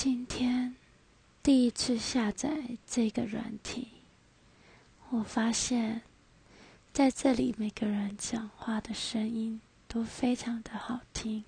[0.00, 0.76] 今天
[1.42, 3.88] 第一次下载这个软体
[5.10, 6.02] 我发现
[6.92, 11.42] 在这里每个人讲话的声音都非常的好听。